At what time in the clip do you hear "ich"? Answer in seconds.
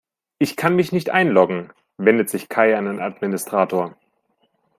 0.39-0.55